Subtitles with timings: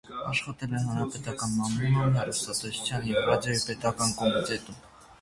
[0.27, 4.87] Աշխատել է հանրապետական մամուլում, հեռուստատեսության և ռադիոյի պետական կոմիտեում։